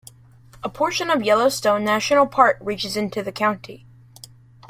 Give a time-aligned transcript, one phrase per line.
[0.63, 3.85] A portion of Yellowstone National Park reaches into the county.